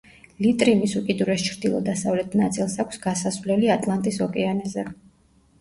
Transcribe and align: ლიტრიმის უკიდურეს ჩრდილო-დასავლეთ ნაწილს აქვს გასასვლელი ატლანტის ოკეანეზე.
ლიტრიმის 0.43 0.95
უკიდურეს 0.99 1.43
ჩრდილო-დასავლეთ 1.49 2.37
ნაწილს 2.41 2.79
აქვს 2.85 3.03
გასასვლელი 3.05 3.71
ატლანტის 3.77 4.19
ოკეანეზე. 4.29 4.89